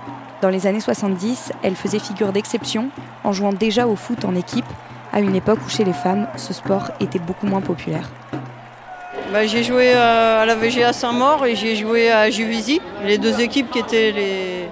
Dans 0.43 0.49
les 0.49 0.67
années 0.67 0.81
70, 0.81 1.53
elle 1.63 1.77
faisait 1.77 1.99
figure 1.99 2.33
d'exception 2.33 2.89
en 3.25 3.33
jouant 3.33 3.53
déjà 3.53 3.87
au 3.87 3.97
foot 3.97 4.25
en 4.25 4.35
équipe, 4.35 4.67
à 5.13 5.21
une 5.21 5.35
époque 5.35 5.59
où 5.67 5.69
chez 5.69 5.85
les 5.85 5.93
femmes, 5.93 6.29
ce 6.37 6.53
sport 6.53 6.91
était 7.01 7.19
beaucoup 7.19 7.47
moins 7.47 7.61
populaire. 7.61 8.09
Bah, 9.33 9.47
j'ai 9.47 9.65
joué 9.65 9.93
euh, 9.95 10.43
à 10.43 10.47
la 10.47 10.55
VGA 10.55 10.93
Saint-Maur 10.93 11.45
et 11.45 11.57
j'ai 11.57 11.77
joué 11.77 12.11
à 12.11 12.31
Juvisy, 12.31 12.81
les 13.05 13.19
deux 13.19 13.41
équipes 13.41 13.71
qui 13.71 13.81
étaient 13.81 14.13
les, 14.13 14.69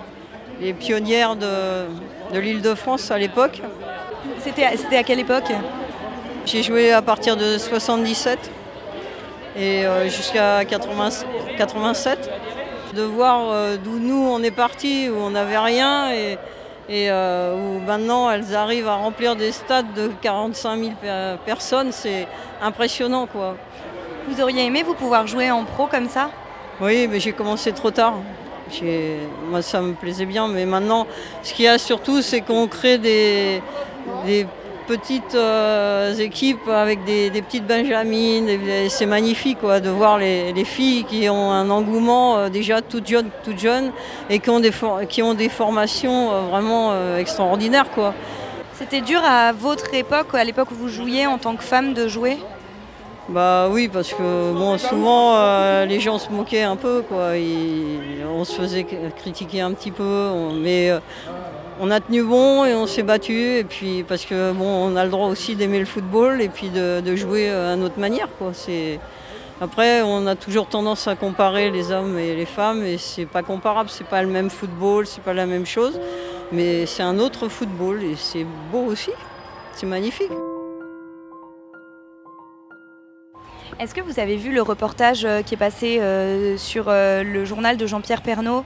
les 0.60 0.72
pionnières 0.72 1.36
de, 1.36 1.86
de 2.32 2.38
l'île 2.38 2.62
de 2.62 2.74
France 2.74 3.10
à 3.10 3.18
l'époque. 3.18 3.60
C'était 4.38 4.96
à 4.96 5.02
quelle 5.02 5.20
époque? 5.20 5.50
J'ai 6.46 6.62
joué 6.62 6.92
à 6.92 7.02
partir 7.02 7.36
de 7.36 7.56
77 7.58 8.50
et 9.56 9.86
euh, 9.86 10.08
jusqu'à 10.08 10.64
80 10.64 11.08
87. 11.56 12.30
De 12.94 13.02
voir 13.02 13.50
euh, 13.50 13.76
d'où 13.82 13.98
nous 13.98 14.28
on 14.30 14.42
est 14.42 14.50
partis, 14.52 15.08
où 15.08 15.16
on 15.16 15.30
n'avait 15.30 15.58
rien 15.58 16.12
et, 16.12 16.38
et 16.88 17.10
euh, 17.10 17.54
où 17.56 17.80
maintenant 17.80 18.30
elles 18.30 18.54
arrivent 18.54 18.86
à 18.88 18.94
remplir 18.94 19.34
des 19.36 19.50
stades 19.52 19.92
de 19.94 20.10
45 20.22 20.76
000 20.78 20.90
pe- 21.00 21.36
personnes, 21.44 21.90
c'est 21.92 22.28
impressionnant 22.62 23.26
quoi. 23.26 23.56
Vous 24.28 24.40
auriez 24.40 24.64
aimé 24.66 24.82
vous 24.84 24.94
pouvoir 24.94 25.26
jouer 25.26 25.50
en 25.50 25.64
pro 25.64 25.86
comme 25.86 26.08
ça? 26.08 26.30
Oui, 26.80 27.08
mais 27.10 27.18
j'ai 27.20 27.32
commencé 27.32 27.72
trop 27.72 27.90
tard. 27.90 28.14
Moi, 29.50 29.62
ça 29.62 29.80
me 29.80 29.92
plaisait 29.92 30.26
bien, 30.26 30.48
mais 30.48 30.66
maintenant, 30.66 31.06
ce 31.42 31.52
qu'il 31.52 31.64
y 31.64 31.68
a 31.68 31.78
surtout, 31.78 32.22
c'est 32.22 32.40
qu'on 32.40 32.66
crée 32.66 32.98
des, 32.98 33.62
petites 34.86 35.34
euh, 35.34 36.14
équipes 36.16 36.68
avec 36.68 37.04
des, 37.04 37.30
petites 37.30 37.66
benjamines. 37.66 38.48
C'est 38.88 39.06
magnifique 39.06 39.58
quoi, 39.60 39.80
de 39.80 39.88
voir 39.88 40.18
les, 40.18 40.52
les 40.52 40.64
filles 40.64 41.04
qui 41.04 41.28
ont 41.28 41.50
un 41.50 41.70
engouement 41.70 42.36
euh, 42.36 42.48
déjà 42.48 42.82
toutes 42.82 43.08
jeunes, 43.08 43.30
toutes 43.44 43.58
jeunes 43.58 43.92
et 44.28 44.40
qui 44.40 44.50
ont 44.50 44.60
des, 44.60 45.48
formations 45.48 46.32
euh, 46.32 46.40
vraiment 46.50 47.16
extraordinaires. 47.16 47.86
C'était 48.74 49.00
dur 49.00 49.20
à 49.24 49.52
votre 49.52 49.94
époque, 49.94 50.34
à 50.34 50.44
l'époque 50.44 50.70
où 50.72 50.74
vous 50.74 50.88
jouiez 50.88 51.26
en 51.26 51.38
tant 51.38 51.54
que 51.54 51.62
femme, 51.62 51.94
de 51.94 52.08
jouer? 52.08 52.38
Bah 53.28 53.68
oui, 53.70 53.88
parce 53.88 54.12
que 54.12 54.52
bon, 54.52 54.76
souvent 54.76 55.36
euh, 55.36 55.86
les 55.86 55.98
gens 55.98 56.18
se 56.18 56.30
moquaient 56.30 56.62
un 56.62 56.76
peu, 56.76 57.02
quoi. 57.08 57.30
On 58.28 58.44
se 58.44 58.54
faisait 58.54 58.84
critiquer 59.16 59.62
un 59.62 59.72
petit 59.72 59.90
peu, 59.90 60.28
mais 60.60 60.90
euh, 60.90 61.00
on 61.80 61.90
a 61.90 62.00
tenu 62.00 62.22
bon 62.22 62.66
et 62.66 62.74
on 62.74 62.86
s'est 62.86 63.02
battu. 63.02 63.56
Et 63.58 63.64
puis 63.64 64.04
parce 64.06 64.26
que 64.26 64.52
bon, 64.52 64.66
on 64.66 64.96
a 64.96 65.04
le 65.04 65.10
droit 65.10 65.28
aussi 65.28 65.56
d'aimer 65.56 65.78
le 65.78 65.86
football 65.86 66.42
et 66.42 66.48
puis 66.50 66.68
de, 66.68 67.00
de 67.00 67.16
jouer 67.16 67.48
euh, 67.48 67.72
à 67.72 67.76
notre 67.76 67.98
manière, 67.98 68.28
quoi. 68.38 68.50
C'est 68.52 69.00
après, 69.60 70.02
on 70.02 70.26
a 70.26 70.34
toujours 70.34 70.66
tendance 70.66 71.08
à 71.08 71.16
comparer 71.16 71.70
les 71.70 71.92
hommes 71.92 72.18
et 72.18 72.34
les 72.34 72.44
femmes 72.44 72.84
et 72.84 72.98
c'est 72.98 73.24
pas 73.24 73.42
comparable. 73.42 73.88
C'est 73.88 74.06
pas 74.06 74.22
le 74.22 74.28
même 74.28 74.50
football, 74.50 75.06
c'est 75.06 75.22
pas 75.22 75.32
la 75.32 75.46
même 75.46 75.64
chose, 75.64 75.98
mais 76.52 76.84
c'est 76.84 77.02
un 77.02 77.18
autre 77.18 77.48
football 77.48 78.02
et 78.02 78.16
c'est 78.16 78.44
beau 78.70 78.84
aussi. 78.84 79.12
C'est 79.72 79.86
magnifique. 79.86 80.30
Est-ce 83.80 83.94
que 83.94 84.00
vous 84.00 84.20
avez 84.20 84.36
vu 84.36 84.52
le 84.52 84.62
reportage 84.62 85.26
qui 85.44 85.54
est 85.54 85.58
passé 85.58 86.00
sur 86.56 86.86
le 86.88 87.44
journal 87.44 87.76
de 87.76 87.86
Jean-Pierre 87.86 88.22
Pernaud 88.22 88.64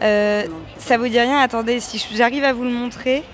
Ça 0.00 0.98
vous 0.98 1.08
dit 1.08 1.18
rien? 1.18 1.38
Attendez, 1.40 1.80
si 1.80 2.04
j'arrive 2.14 2.44
à 2.44 2.52
vous 2.52 2.64
le 2.64 2.70
montrer. 2.70 3.24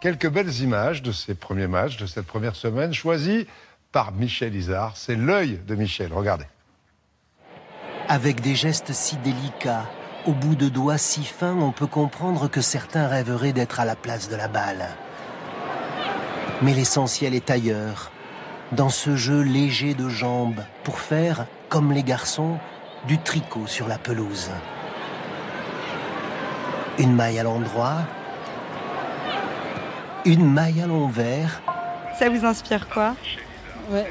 Quelques 0.00 0.28
belles 0.28 0.60
images 0.60 1.02
de 1.02 1.12
ces 1.12 1.34
premiers 1.34 1.66
matchs, 1.66 1.96
de 1.96 2.06
cette 2.06 2.26
première 2.26 2.56
semaine, 2.56 2.92
choisies 2.92 3.46
par 3.90 4.12
Michel 4.12 4.54
Isard. 4.54 4.96
C'est 4.96 5.16
l'œil 5.16 5.60
de 5.66 5.74
Michel, 5.74 6.12
regardez. 6.12 6.46
Avec 8.08 8.40
des 8.40 8.54
gestes 8.54 8.92
si 8.92 9.16
délicats, 9.18 9.88
au 10.26 10.32
bout 10.32 10.56
de 10.56 10.68
doigts 10.68 10.98
si 10.98 11.24
fins, 11.24 11.56
on 11.58 11.72
peut 11.72 11.86
comprendre 11.86 12.48
que 12.48 12.60
certains 12.60 13.06
rêveraient 13.08 13.52
d'être 13.52 13.80
à 13.80 13.84
la 13.84 13.96
place 13.96 14.28
de 14.28 14.36
la 14.36 14.48
balle. 14.48 14.88
Mais 16.62 16.74
l'essentiel 16.74 17.34
est 17.34 17.50
ailleurs, 17.50 18.11
dans 18.72 18.88
ce 18.88 19.16
jeu 19.16 19.40
léger 19.42 19.94
de 19.94 20.08
jambes, 20.08 20.60
pour 20.82 20.98
faire, 20.98 21.46
comme 21.68 21.92
les 21.92 22.02
garçons, 22.02 22.56
du 23.06 23.18
tricot 23.18 23.66
sur 23.66 23.86
la 23.86 23.98
pelouse. 23.98 24.50
Une 26.98 27.14
maille 27.14 27.38
à 27.38 27.42
l'endroit, 27.42 27.98
une 30.24 30.50
maille 30.50 30.80
à 30.82 30.86
l'envers. 30.86 31.60
Ça 32.18 32.28
vous 32.28 32.44
inspire 32.44 32.88
quoi? 32.88 33.14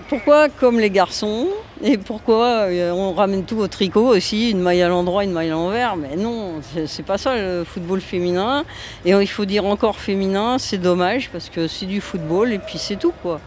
Pourquoi 0.10 0.50
comme 0.50 0.80
les 0.80 0.90
garçons? 0.90 1.48
Et 1.82 1.98
pourquoi 1.98 2.68
euh, 2.68 2.92
on 2.92 3.14
ramène 3.14 3.46
tout 3.46 3.58
au 3.58 3.68
tricot 3.68 4.10
aussi, 4.16 4.52
une 4.52 4.60
maille 4.60 4.84
à 4.84 4.90
l'endroit, 4.90 5.24
une 5.24 5.32
maille 5.32 5.48
à 5.48 5.54
l'envers? 5.54 5.96
Mais 5.96 6.16
non, 6.16 6.56
c'est 6.86 7.04
pas 7.04 7.18
ça 7.18 7.36
le 7.36 7.64
football 7.64 8.02
féminin. 8.02 8.64
Et 9.06 9.12
il 9.12 9.28
faut 9.28 9.46
dire 9.46 9.66
encore 9.66 9.98
féminin, 9.98 10.58
c'est 10.60 10.78
dommage 10.78 11.30
parce 11.32 11.50
que 11.50 11.68
c'est 11.68 11.88
du 11.88 12.02
football 12.02 12.52
et 12.52 12.60
puis 12.60 12.78
c'est 12.78 12.98
tout 12.98 13.14
quoi. 13.24 13.40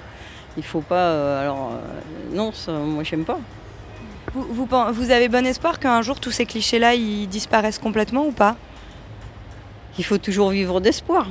Il 0.56 0.62
faut 0.62 0.80
pas. 0.80 0.94
Euh, 0.94 1.42
alors 1.42 1.72
euh, 1.72 2.36
non, 2.36 2.52
ça, 2.52 2.72
moi 2.72 3.02
j'aime 3.02 3.24
pas. 3.24 3.38
Vous, 4.34 4.66
vous, 4.92 5.10
avez 5.10 5.28
bon 5.28 5.46
espoir 5.46 5.78
qu'un 5.78 6.02
jour 6.02 6.18
tous 6.18 6.32
ces 6.32 6.44
clichés-là 6.44 6.94
ils 6.94 7.28
disparaissent 7.28 7.78
complètement 7.78 8.26
ou 8.26 8.32
pas? 8.32 8.56
Il 9.98 10.04
faut 10.04 10.18
toujours 10.18 10.50
vivre 10.50 10.80
d'espoir. 10.80 11.28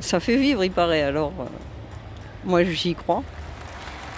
Ça 0.00 0.20
fait 0.20 0.36
vivre, 0.36 0.64
il 0.64 0.70
paraît. 0.70 1.02
Alors 1.02 1.32
moi 2.44 2.64
j'y 2.64 2.94
crois. 2.94 3.22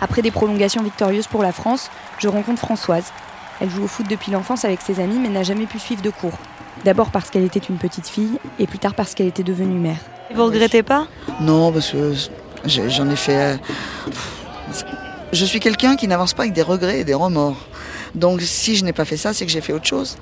Après 0.00 0.22
des 0.22 0.30
prolongations 0.30 0.82
victorieuses 0.82 1.26
pour 1.26 1.42
la 1.42 1.52
France, 1.52 1.90
je 2.18 2.28
rencontre 2.28 2.60
Françoise. 2.60 3.12
Elle 3.60 3.70
joue 3.70 3.84
au 3.84 3.88
foot 3.88 4.06
depuis 4.08 4.30
l'enfance 4.30 4.64
avec 4.64 4.82
ses 4.82 5.00
amis 5.00 5.18
mais 5.18 5.28
n'a 5.28 5.42
jamais 5.42 5.66
pu 5.66 5.78
suivre 5.78 6.02
de 6.02 6.10
cours. 6.10 6.38
D'abord 6.84 7.10
parce 7.10 7.30
qu'elle 7.30 7.44
était 7.44 7.58
une 7.58 7.78
petite 7.78 8.06
fille 8.06 8.38
et 8.58 8.66
plus 8.66 8.78
tard 8.78 8.94
parce 8.94 9.14
qu'elle 9.14 9.26
était 9.26 9.42
devenue 9.42 9.78
mère. 9.78 9.98
Vous 10.34 10.44
regrettez 10.44 10.82
pas? 10.82 11.06
Non, 11.40 11.72
parce 11.72 11.90
que 11.90 12.12
j'en 12.64 13.10
ai 13.10 13.16
fait. 13.16 13.36
Euh, 13.36 13.56
je 15.32 15.44
suis 15.44 15.60
quelqu'un 15.60 15.96
qui 15.96 16.08
n'avance 16.08 16.34
pas 16.34 16.42
avec 16.42 16.54
des 16.54 16.62
regrets 16.62 17.00
et 17.00 17.04
des 17.04 17.14
remords. 17.14 17.56
Donc 18.14 18.40
si 18.42 18.76
je 18.76 18.84
n'ai 18.84 18.92
pas 18.92 19.04
fait 19.04 19.16
ça, 19.16 19.32
c'est 19.32 19.44
que 19.44 19.52
j'ai 19.52 19.60
fait 19.60 19.72
autre 19.72 19.86
chose. 19.86 20.16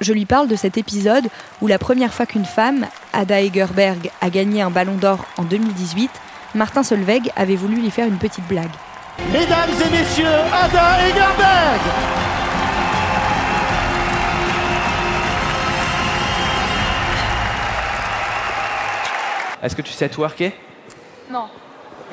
Je 0.00 0.12
lui 0.12 0.24
parle 0.24 0.48
de 0.48 0.56
cet 0.56 0.78
épisode 0.78 1.26
où 1.60 1.66
la 1.66 1.78
première 1.78 2.14
fois 2.14 2.24
qu'une 2.24 2.44
femme, 2.44 2.86
Ada 3.12 3.42
Egerberg, 3.42 4.10
a 4.20 4.30
gagné 4.30 4.62
un 4.62 4.70
ballon 4.70 4.94
d'or 4.94 5.26
en 5.36 5.42
2018, 5.42 6.10
Martin 6.54 6.82
Solveig 6.82 7.30
avait 7.36 7.56
voulu 7.56 7.76
lui 7.76 7.90
faire 7.90 8.06
une 8.06 8.18
petite 8.18 8.46
blague. 8.48 8.70
Mesdames 9.32 9.70
et 9.70 9.90
messieurs, 9.90 10.26
Ada 10.26 11.06
Egerberg 11.06 11.80
Est-ce 19.62 19.76
que 19.76 19.82
tu 19.82 19.92
sais 19.92 20.08
twerker? 20.08 20.52
Non. 21.30 21.48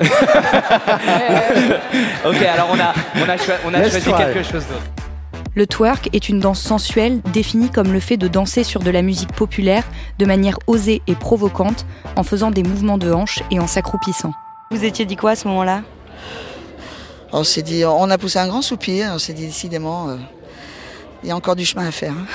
ok, 2.24 2.42
alors 2.42 2.68
on 2.72 2.78
a, 2.78 2.94
on 3.16 3.28
a, 3.28 3.36
on 3.66 3.74
a 3.74 3.90
choisi 3.90 4.12
quelque 4.12 4.42
chose 4.42 4.66
d'autre. 4.66 4.82
Le 5.54 5.66
twerk 5.66 6.08
est 6.12 6.28
une 6.28 6.38
danse 6.38 6.60
sensuelle 6.60 7.20
définie 7.32 7.70
comme 7.70 7.92
le 7.92 7.98
fait 7.98 8.16
de 8.16 8.28
danser 8.28 8.62
sur 8.62 8.80
de 8.80 8.90
la 8.90 9.02
musique 9.02 9.32
populaire 9.32 9.82
de 10.18 10.24
manière 10.24 10.56
osée 10.68 11.02
et 11.08 11.16
provocante 11.16 11.84
en 12.14 12.22
faisant 12.22 12.52
des 12.52 12.62
mouvements 12.62 12.98
de 12.98 13.12
hanches 13.12 13.42
et 13.50 13.58
en 13.58 13.66
s'accroupissant. 13.66 14.32
Vous 14.70 14.84
étiez 14.84 15.04
dit 15.04 15.16
quoi 15.16 15.32
à 15.32 15.36
ce 15.36 15.48
moment-là? 15.48 15.82
On 17.32 17.42
s'est 17.42 17.62
dit, 17.62 17.84
on 17.84 18.08
a 18.08 18.18
poussé 18.18 18.38
un 18.38 18.46
grand 18.46 18.62
soupir, 18.62 19.10
on 19.12 19.18
s'est 19.18 19.32
dit 19.32 19.46
décidément, 19.46 20.10
euh, 20.10 20.16
il 21.22 21.28
y 21.28 21.32
a 21.32 21.36
encore 21.36 21.56
du 21.56 21.64
chemin 21.64 21.86
à 21.86 21.90
faire. 21.90 22.12
Hein. 22.12 22.26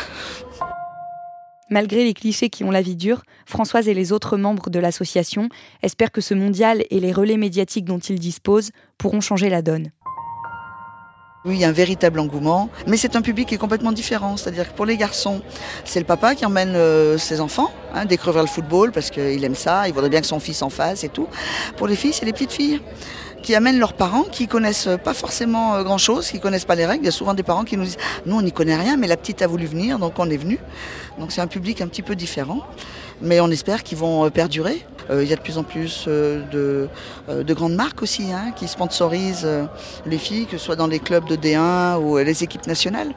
Malgré 1.74 2.04
les 2.04 2.14
clichés 2.14 2.52
qui 2.52 2.64
ont 2.64 2.70
la 2.70 2.84
vie 2.84 2.96
dure, 2.96 3.24
Françoise 3.48 3.88
et 3.88 3.96
les 3.96 4.12
autres 4.12 4.38
membres 4.38 4.70
de 4.70 4.78
l'association 4.78 5.50
espèrent 5.82 6.12
que 6.12 6.22
ce 6.22 6.36
mondial 6.36 6.84
et 6.92 7.00
les 7.00 7.12
relais 7.12 7.36
médiatiques 7.36 7.86
dont 7.86 7.98
ils 7.98 8.20
disposent 8.20 8.70
pourront 9.00 9.22
changer 9.22 9.50
la 9.50 9.64
donne. 9.64 9.90
Oui, 11.46 11.56
il 11.56 11.62
y 11.62 11.66
a 11.66 11.70
un 11.70 11.72
véritable 11.72 12.20
engouement, 12.20 12.70
mais 12.86 12.96
c'est 12.96 13.16
un 13.16 13.24
public 13.24 13.48
qui 13.48 13.56
est 13.56 13.58
complètement 13.58 13.92
différent. 13.92 14.38
C'est-à-dire 14.38 14.72
que 14.72 14.78
pour 14.78 14.86
les 14.86 14.98
garçons, 14.98 15.42
c'est 15.84 16.00
le 16.00 16.06
papa 16.06 16.36
qui 16.36 16.46
emmène 16.46 16.76
euh, 16.76 17.18
ses 17.18 17.42
enfants 17.42 17.72
hein, 17.96 18.06
le 18.06 18.46
football 18.46 18.92
parce 18.92 19.10
qu'il 19.10 19.44
aime 19.44 19.56
ça, 19.56 19.88
il 19.88 19.96
voudrait 19.96 20.10
bien 20.12 20.22
que 20.22 20.28
son 20.28 20.40
fils 20.40 20.62
en 20.62 20.70
fasse 20.70 21.04
et 21.04 21.10
tout. 21.10 21.28
Pour 21.78 21.88
les 21.88 21.96
filles, 21.96 22.14
c'est 22.14 22.26
les 22.26 22.34
petites 22.34 22.52
filles 22.52 22.82
qui 23.44 23.54
amènent 23.54 23.78
leurs 23.78 23.94
parents 23.94 24.24
qui 24.24 24.48
connaissent 24.48 24.90
pas 25.04 25.14
forcément 25.14 25.76
euh, 25.76 25.84
grand 25.84 26.00
chose, 26.00 26.32
qui 26.32 26.40
connaissent 26.40 26.66
pas 26.66 26.76
les 26.76 26.88
règles. 26.88 27.04
Il 27.04 27.06
y 27.06 27.10
a 27.10 27.12
souvent 27.12 27.36
des 27.36 27.44
parents 27.44 27.66
qui 27.66 27.78
nous 27.78 27.84
disent 27.84 27.98
nous 28.26 28.36
on 28.36 28.42
n'y 28.42 28.52
connaît 28.52 28.78
rien, 28.78 28.98
mais 28.98 29.06
la 29.06 29.18
petite 29.18 29.44
a 29.44 29.48
voulu 29.48 29.66
venir, 29.68 30.00
donc 30.00 30.18
on 30.18 30.30
est 30.30 30.38
venu. 30.38 30.58
Donc 31.20 31.32
c'est 31.32 31.42
un 31.42 31.48
public 31.48 31.82
un 31.82 31.88
petit 31.88 32.02
peu 32.02 32.16
différent, 32.16 32.62
mais 33.22 33.40
on 33.42 33.52
espère 33.52 33.84
qu'ils 33.84 34.00
vont 34.00 34.26
euh, 34.26 34.30
perdurer. 34.30 34.84
Euh, 35.10 35.24
il 35.24 35.30
y 35.30 35.34
a 35.34 35.36
de 35.36 35.42
plus 35.42 35.58
en 35.58 35.64
plus 35.64 36.08
de, 36.08 36.88
de 37.28 37.54
grandes 37.54 37.76
marques 37.76 38.02
aussi 38.02 38.32
hein, 38.32 38.54
qui 38.56 38.70
sponsorisent 38.70 39.48
les 40.06 40.18
filles, 40.18 40.46
que 40.46 40.58
ce 40.58 40.64
soit 40.64 40.78
dans 40.78 40.88
les 40.88 41.00
clubs 41.00 41.28
de 41.28 41.36
D1 41.36 41.98
ou 41.98 42.18
les 42.18 42.44
équipes 42.44 42.68
nationales. 42.68 43.12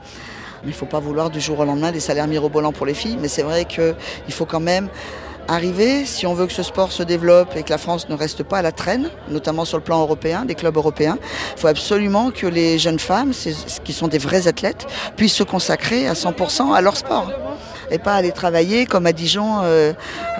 Il 0.65 0.71
ne 0.71 0.75
faut 0.75 0.87
pas 0.87 0.99
vouloir 0.99 1.31
du 1.31 1.41
jour 1.41 1.61
au 1.61 1.65
lendemain 1.65 1.93
des 1.93 2.01
salaires 2.01 2.27
mirobolants 2.27 2.73
pour 2.73 2.87
les 2.87 2.95
filles, 2.95 3.19
mais 3.21 3.29
c'est 3.29 3.45
vrai 3.45 3.67
qu'il 3.67 3.95
faut 4.31 4.47
quand 4.47 4.59
même 4.59 4.89
arriver, 5.49 6.05
si 6.05 6.27
on 6.27 6.35
veut 6.35 6.47
que 6.47 6.53
ce 6.53 6.63
sport 6.63 6.93
se 6.93 7.03
développe 7.03 7.57
et 7.57 7.63
que 7.63 7.71
la 7.71 7.79
France 7.79 8.09
ne 8.09 8.15
reste 8.15 8.43
pas 8.43 8.59
à 8.59 8.63
la 8.63 8.73
traîne, 8.73 9.11
notamment 9.29 9.65
sur 9.65 9.79
le 9.79 9.83
plan 9.83 10.01
européen, 10.01 10.45
des 10.45 10.55
clubs 10.55 10.77
européens, 10.77 11.19
il 11.57 11.61
faut 11.61 11.69
absolument 11.69 12.31
que 12.31 12.47
les 12.47 12.79
jeunes 12.79 12.99
femmes, 12.99 13.33
qui 13.85 13.93
sont 13.93 14.09
des 14.09 14.19
vrais 14.19 14.49
athlètes, 14.49 14.87
puissent 15.17 15.35
se 15.35 15.43
consacrer 15.43 16.09
à 16.09 16.15
100% 16.15 16.75
à 16.75 16.81
leur 16.81 16.97
sport. 16.97 17.31
Et 17.91 17.99
pas 17.99 18.15
aller 18.15 18.33
travailler 18.33 18.85
comme 18.85 19.07
à 19.07 19.13
Dijon, 19.13 19.61
euh, 19.63 19.93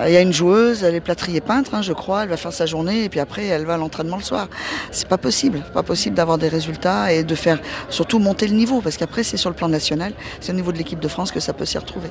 il 0.05 0.11
y 0.11 0.17
a 0.17 0.21
une 0.21 0.33
joueuse, 0.33 0.83
elle 0.83 0.95
est 0.95 0.99
plâtrier 0.99 1.39
peintre, 1.39 1.73
hein, 1.75 1.81
je 1.81 1.93
crois, 1.93 2.23
elle 2.23 2.29
va 2.29 2.37
faire 2.37 2.51
sa 2.51 2.65
journée 2.65 3.05
et 3.05 3.09
puis 3.09 3.21
après 3.21 3.45
elle 3.45 3.65
va 3.65 3.75
à 3.75 3.77
l'entraînement 3.77 4.17
le 4.17 4.23
soir. 4.23 4.47
C'est 4.91 5.07
pas 5.07 5.17
possible, 5.17 5.63
pas 5.73 5.83
possible 5.83 6.15
d'avoir 6.15 6.37
des 6.37 6.49
résultats 6.49 7.13
et 7.13 7.23
de 7.23 7.35
faire 7.35 7.59
surtout 7.89 8.19
monter 8.19 8.47
le 8.47 8.55
niveau 8.55 8.81
parce 8.81 8.97
qu'après 8.97 9.23
c'est 9.23 9.37
sur 9.37 9.49
le 9.49 9.55
plan 9.55 9.69
national, 9.69 10.11
c'est 10.41 10.51
au 10.51 10.55
niveau 10.55 10.73
de 10.73 10.77
l'équipe 10.77 10.99
de 10.99 11.07
France 11.07 11.31
que 11.31 11.39
ça 11.39 11.53
peut 11.53 11.65
s'y 11.65 11.77
retrouver. 11.77 12.09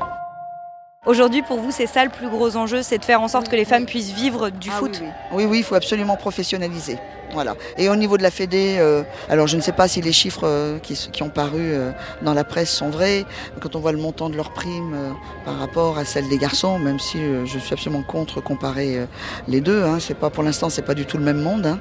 Aujourd'hui, 1.07 1.43
pour 1.43 1.61
vous, 1.61 1.71
c'est 1.71 1.87
ça 1.87 2.03
le 2.05 2.11
plus 2.11 2.29
gros 2.29 2.57
enjeu, 2.57 2.83
c'est 2.83 2.99
de 2.99 3.05
faire 3.05 3.21
en 3.21 3.29
sorte 3.29 3.49
que 3.49 3.55
les 3.55 3.65
femmes 3.65 3.87
puissent 3.87 4.13
vivre 4.13 4.51
du 4.51 4.71
ah 4.73 4.79
foot 4.79 5.01
oui, 5.33 5.45
oui. 5.45 5.59
il 5.59 5.63
faut 5.63 5.77
absolument 5.77 6.17
professionnaliser. 6.17 6.99
Voilà. 7.33 7.55
Et 7.79 7.89
au 7.89 7.95
niveau 7.95 8.19
de 8.19 8.25
la 8.25 8.33
Fédé, 8.33 8.77
euh, 8.81 9.05
alors 9.29 9.47
je 9.47 9.57
ne 9.57 9.61
sais 9.61 9.71
pas 9.71 9.87
si 9.87 10.01
les 10.03 10.11
chiffres 10.11 10.45
euh, 10.45 10.79
qui, 10.81 11.23
ont 11.23 11.29
paru 11.29 11.61
euh, 11.61 11.93
dans 12.23 12.35
la 12.35 12.43
presse 12.43 12.71
sont 12.71 12.91
vrais. 12.91 13.25
Quand 13.61 13.77
on 13.77 13.79
voit 13.79 13.93
le 13.93 13.99
montant 13.99 14.31
de 14.31 14.37
leurs 14.37 14.53
primes 14.53 15.15
par 15.45 15.59
rapport 15.61 15.97
à 15.97 16.05
celle 16.05 16.29
des 16.29 16.39
garçons, 16.39 16.81
même 16.81 16.99
si 16.99 17.19
je 17.45 17.59
suis 17.59 17.73
absolument 17.73 18.03
contre 18.03 18.41
comparer 18.41 19.07
les 19.47 19.61
deux, 19.61 19.85
hein, 19.85 19.99
c'est 20.01 20.15
pas 20.15 20.31
pour 20.31 20.43
l'instant 20.43 20.71
c'est 20.71 20.83
pas 20.83 20.95
du 20.95 21.07
tout 21.07 21.19
le 21.19 21.25
même 21.25 21.41
monde, 21.41 21.67
hein. 21.67 21.79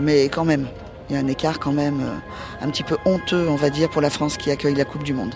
mais 0.00 0.24
quand 0.24 0.44
même, 0.44 0.68
il 1.10 1.16
y 1.16 1.18
a 1.18 1.20
un 1.20 1.28
écart 1.28 1.58
quand 1.58 1.72
même 1.72 2.02
un 2.62 2.70
petit 2.70 2.82
peu 2.82 2.96
honteux, 3.04 3.46
on 3.48 3.56
va 3.56 3.68
dire, 3.68 3.90
pour 3.90 4.00
la 4.00 4.10
France 4.10 4.38
qui 4.38 4.50
accueille 4.50 4.74
la 4.74 4.86
Coupe 4.86 5.02
du 5.02 5.12
Monde. 5.12 5.34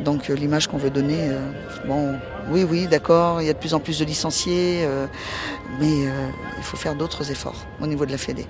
Donc 0.00 0.30
euh, 0.30 0.34
l'image 0.34 0.68
qu'on 0.68 0.76
veut 0.76 0.90
donner, 0.90 1.30
euh, 1.30 1.38
bon, 1.86 2.14
oui, 2.50 2.64
oui, 2.64 2.86
d'accord, 2.86 3.42
il 3.42 3.46
y 3.46 3.50
a 3.50 3.52
de 3.52 3.58
plus 3.58 3.74
en 3.74 3.80
plus 3.80 3.98
de 3.98 4.04
licenciés, 4.04 4.84
euh, 4.84 5.06
mais 5.80 6.04
il 6.56 6.62
faut 6.62 6.76
faire 6.76 6.94
d'autres 6.94 7.30
efforts 7.30 7.66
au 7.80 7.86
niveau 7.86 8.06
de 8.06 8.12
la 8.12 8.18
Fédé. 8.18 8.46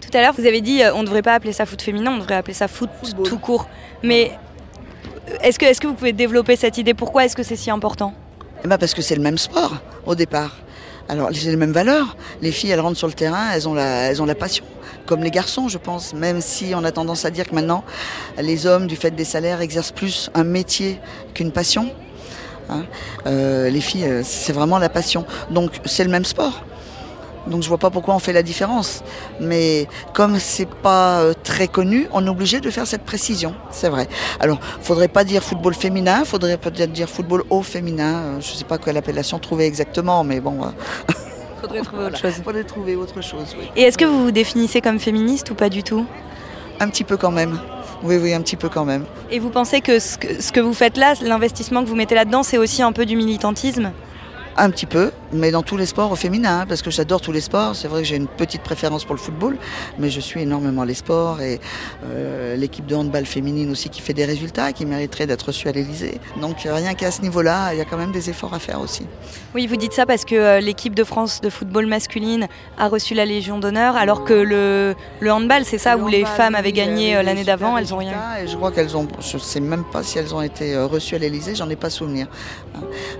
Tout 0.00 0.16
à 0.16 0.22
l'heure, 0.22 0.32
vous 0.32 0.46
avez 0.46 0.60
dit 0.60 0.80
on 0.94 1.00
ne 1.00 1.04
devrait 1.04 1.22
pas 1.22 1.34
appeler 1.34 1.52
ça 1.52 1.66
foot 1.66 1.82
féminin, 1.82 2.12
on 2.12 2.18
devrait 2.18 2.36
appeler 2.36 2.54
ça 2.54 2.68
foot 2.68 2.88
tout 3.24 3.38
court. 3.38 3.68
Mais 4.02 4.32
est-ce 5.42 5.58
que, 5.58 5.66
est 5.66 5.78
que 5.78 5.86
vous 5.86 5.94
pouvez 5.94 6.14
développer 6.14 6.56
cette 6.56 6.78
idée? 6.78 6.94
Pourquoi 6.94 7.26
est-ce 7.26 7.36
que 7.36 7.42
c'est 7.42 7.56
si 7.56 7.70
important? 7.70 8.14
Eh 8.64 8.68
ben 8.68 8.78
Parce 8.78 8.94
que 8.94 9.02
c'est 9.02 9.14
le 9.14 9.22
même 9.22 9.38
sport 9.38 9.76
au 10.06 10.14
départ. 10.14 10.56
Alors, 11.08 11.30
c'est 11.32 11.48
les 11.48 11.56
mêmes 11.56 11.72
valeurs. 11.72 12.16
Les 12.42 12.52
filles, 12.52 12.70
elles 12.70 12.80
rentrent 12.80 12.98
sur 12.98 13.06
le 13.06 13.14
terrain, 13.14 13.50
elles 13.54 13.66
ont 13.68 13.74
la, 13.74 14.10
elles 14.10 14.20
ont 14.20 14.26
la 14.26 14.34
passion, 14.34 14.64
comme 15.06 15.22
les 15.22 15.30
garçons, 15.30 15.68
je 15.68 15.78
pense. 15.78 16.12
Même 16.12 16.40
si 16.42 16.72
on 16.74 16.84
a 16.84 16.92
tendance 16.92 17.24
à 17.24 17.30
dire 17.30 17.46
que 17.46 17.54
maintenant, 17.54 17.82
les 18.38 18.66
hommes, 18.66 18.86
du 18.86 18.96
fait 18.96 19.10
des 19.10 19.24
salaires, 19.24 19.62
exercent 19.62 19.92
plus 19.92 20.30
un 20.34 20.44
métier 20.44 21.00
qu'une 21.32 21.50
passion. 21.50 21.90
Hein. 22.68 22.84
Euh, 23.26 23.70
les 23.70 23.80
filles, 23.80 24.04
euh, 24.04 24.22
c'est 24.22 24.52
vraiment 24.52 24.78
la 24.78 24.90
passion. 24.90 25.24
Donc, 25.50 25.72
c'est 25.86 26.04
le 26.04 26.10
même 26.10 26.26
sport. 26.26 26.62
Donc 27.46 27.62
je 27.62 27.68
vois 27.68 27.78
pas 27.78 27.90
pourquoi 27.90 28.14
on 28.14 28.18
fait 28.18 28.32
la 28.32 28.42
différence. 28.42 29.02
Mais 29.40 29.86
comme 30.14 30.38
c'est 30.38 30.68
pas 30.68 31.20
euh, 31.20 31.34
très 31.44 31.68
connu, 31.68 32.08
on 32.12 32.24
est 32.26 32.28
obligé 32.28 32.60
de 32.60 32.70
faire 32.70 32.86
cette 32.86 33.04
précision, 33.04 33.54
c'est 33.70 33.88
vrai. 33.88 34.08
Alors, 34.40 34.58
faudrait 34.80 35.08
pas 35.08 35.24
dire 35.24 35.42
football 35.42 35.74
féminin, 35.74 36.24
faudrait 36.24 36.58
peut-être 36.58 36.92
dire 36.92 37.08
football 37.08 37.44
haut 37.50 37.62
féminin. 37.62 38.14
Euh, 38.14 38.40
je 38.40 38.52
sais 38.52 38.64
pas 38.64 38.78
quelle 38.78 38.96
appellation 38.96 39.38
trouver 39.38 39.66
exactement, 39.66 40.24
mais 40.24 40.40
bon. 40.40 40.62
Euh, 40.62 41.12
faudrait 41.60 41.82
trouver 41.82 42.04
autre 42.04 42.18
chose. 42.18 42.34
Faudrait 42.44 42.64
trouver 42.64 42.96
autre 42.96 43.20
chose, 43.22 43.56
oui. 43.58 43.70
Et 43.76 43.82
est-ce 43.82 43.98
que 43.98 44.04
vous 44.04 44.24
vous 44.24 44.30
définissez 44.30 44.80
comme 44.80 44.98
féministe 44.98 45.50
ou 45.50 45.54
pas 45.54 45.68
du 45.68 45.82
tout? 45.82 46.06
Un 46.80 46.88
petit 46.88 47.04
peu 47.04 47.16
quand 47.16 47.32
même. 47.32 47.58
Oui, 48.04 48.16
oui, 48.16 48.32
un 48.32 48.40
petit 48.42 48.56
peu 48.56 48.68
quand 48.68 48.84
même. 48.84 49.04
Et 49.30 49.40
vous 49.40 49.50
pensez 49.50 49.80
que 49.80 49.98
ce 49.98 50.16
que, 50.18 50.40
ce 50.40 50.52
que 50.52 50.60
vous 50.60 50.74
faites 50.74 50.96
là, 50.96 51.14
l'investissement 51.20 51.82
que 51.82 51.88
vous 51.88 51.96
mettez 51.96 52.14
là-dedans, 52.14 52.44
c'est 52.44 52.58
aussi 52.58 52.82
un 52.82 52.92
peu 52.92 53.06
du 53.06 53.16
militantisme? 53.16 53.90
Un 54.56 54.70
petit 54.70 54.86
peu, 54.86 55.12
mais 55.32 55.50
dans 55.50 55.62
tous 55.62 55.76
les 55.76 55.86
sports 55.86 56.16
féminins, 56.18 56.60
hein, 56.60 56.66
parce 56.66 56.82
que 56.82 56.90
j'adore 56.90 57.20
tous 57.20 57.32
les 57.32 57.40
sports. 57.40 57.74
C'est 57.74 57.88
vrai 57.88 58.02
que 58.02 58.08
j'ai 58.08 58.16
une 58.16 58.26
petite 58.28 58.62
préférence 58.62 59.04
pour 59.04 59.14
le 59.14 59.20
football, 59.20 59.56
mais 59.98 60.10
je 60.10 60.20
suis 60.20 60.42
énormément 60.42 60.84
les 60.84 60.94
sports 60.94 61.40
et 61.40 61.60
euh, 62.04 62.56
l'équipe 62.56 62.86
de 62.86 62.94
handball 62.94 63.26
féminine 63.26 63.70
aussi 63.70 63.88
qui 63.88 64.00
fait 64.00 64.14
des 64.14 64.24
résultats, 64.24 64.72
qui 64.72 64.86
mériterait 64.86 65.26
d'être 65.26 65.42
reçue 65.46 65.68
à 65.68 65.72
l'Elysée. 65.72 66.20
Donc 66.40 66.58
rien 66.64 66.94
qu'à 66.94 67.10
ce 67.10 67.22
niveau-là, 67.22 67.72
il 67.74 67.78
y 67.78 67.80
a 67.80 67.84
quand 67.84 67.96
même 67.96 68.12
des 68.12 68.30
efforts 68.30 68.54
à 68.54 68.58
faire 68.58 68.80
aussi. 68.80 69.06
Oui, 69.54 69.66
vous 69.66 69.76
dites 69.76 69.92
ça 69.92 70.06
parce 70.06 70.24
que 70.24 70.34
euh, 70.34 70.60
l'équipe 70.60 70.94
de 70.94 71.04
France 71.04 71.40
de 71.40 71.50
football 71.50 71.86
masculine 71.86 72.48
a 72.78 72.88
reçu 72.88 73.14
la 73.14 73.24
Légion 73.24 73.58
d'honneur, 73.58 73.96
alors 73.96 74.24
que 74.24 74.34
le, 74.34 74.94
le 75.20 75.32
handball, 75.32 75.64
c'est 75.64 75.78
ça, 75.78 75.96
où 75.96 76.08
les 76.08 76.24
femmes 76.24 76.54
avaient 76.54 76.72
gagné 76.72 77.16
euh, 77.16 77.22
l'année 77.22 77.44
d'avant, 77.44 77.76
elles 77.76 77.92
ont 77.92 77.98
rien. 77.98 78.16
Et 78.42 78.46
je 78.46 78.56
crois 78.56 78.70
qu'elles 78.72 78.96
ont, 78.96 79.06
je 79.20 79.38
sais 79.38 79.60
même 79.60 79.84
pas 79.84 80.02
si 80.02 80.18
elles 80.18 80.34
ont 80.34 80.42
été 80.42 80.76
reçues 80.78 81.16
à 81.16 81.18
l'Elysée, 81.18 81.54
j'en 81.54 81.68
ai 81.68 81.76
pas 81.76 81.90
souvenir. 81.90 82.28